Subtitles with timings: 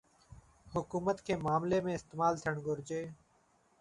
[0.77, 3.03] حڪومت کي معاملي ۾ استعمال ٿيڻ گهرجي